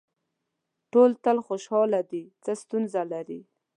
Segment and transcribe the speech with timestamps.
[0.91, 3.41] ټول تل خوشاله دي څه ستونزه لري.